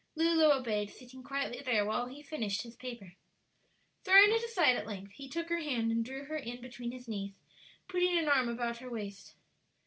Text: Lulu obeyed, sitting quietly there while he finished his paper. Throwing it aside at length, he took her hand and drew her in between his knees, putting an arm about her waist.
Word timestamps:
Lulu 0.15 0.45
obeyed, 0.51 0.89
sitting 0.89 1.21
quietly 1.21 1.61
there 1.63 1.85
while 1.85 2.07
he 2.07 2.23
finished 2.23 2.63
his 2.63 2.75
paper. 2.75 3.13
Throwing 4.03 4.31
it 4.31 4.43
aside 4.43 4.75
at 4.75 4.87
length, 4.87 5.11
he 5.11 5.29
took 5.29 5.49
her 5.49 5.59
hand 5.59 5.91
and 5.91 6.03
drew 6.03 6.25
her 6.25 6.37
in 6.37 6.59
between 6.59 6.91
his 6.91 7.07
knees, 7.07 7.35
putting 7.87 8.17
an 8.17 8.27
arm 8.27 8.49
about 8.49 8.77
her 8.77 8.89
waist. 8.89 9.35